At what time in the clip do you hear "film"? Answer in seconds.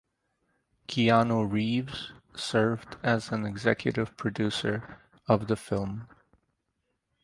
5.55-6.07